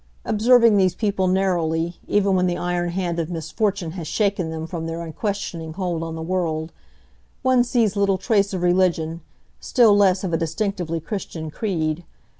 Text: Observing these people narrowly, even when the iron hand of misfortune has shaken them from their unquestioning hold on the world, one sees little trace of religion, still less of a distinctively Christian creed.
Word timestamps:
Observing 0.25 0.77
these 0.77 0.95
people 0.95 1.27
narrowly, 1.27 1.99
even 2.07 2.35
when 2.35 2.47
the 2.47 2.57
iron 2.57 2.89
hand 2.89 3.19
of 3.19 3.29
misfortune 3.29 3.91
has 3.91 4.07
shaken 4.07 4.49
them 4.49 4.65
from 4.65 4.87
their 4.87 5.03
unquestioning 5.03 5.73
hold 5.73 6.01
on 6.01 6.15
the 6.15 6.23
world, 6.23 6.71
one 7.43 7.63
sees 7.63 7.95
little 7.95 8.17
trace 8.17 8.51
of 8.51 8.63
religion, 8.63 9.21
still 9.59 9.95
less 9.95 10.23
of 10.23 10.33
a 10.33 10.37
distinctively 10.37 10.99
Christian 10.99 11.51
creed. 11.51 12.03